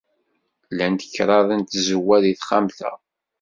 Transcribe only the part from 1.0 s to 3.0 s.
kraḍ n tzewwa deg texxamt-a.